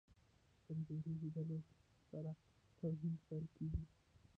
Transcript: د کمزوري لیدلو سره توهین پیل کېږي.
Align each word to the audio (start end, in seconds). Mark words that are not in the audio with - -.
د 0.03 0.03
کمزوري 0.65 1.11
لیدلو 1.21 1.57
سره 2.09 2.31
توهین 2.79 3.13
پیل 3.27 3.45
کېږي. 3.55 3.83